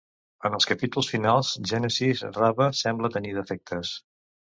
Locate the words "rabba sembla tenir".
2.37-3.35